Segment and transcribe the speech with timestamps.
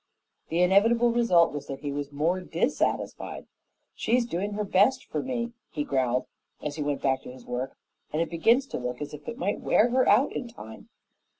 [0.49, 3.45] The inevitable result was that he was more dissatisfied.
[3.93, 6.25] "She's doing her best for me," he growled,
[6.59, 7.77] as he went back to his work,
[8.11, 10.89] "and it begins to look as if it might wear her out in time.